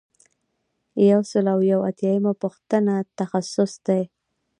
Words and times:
یو 1.09 1.21
سل 1.31 1.45
او 1.53 1.59
یو 1.71 1.79
اتیایمه 1.89 2.33
پوښتنه 2.43 2.95
تخصیص 3.19 3.73
دی. 3.87 4.01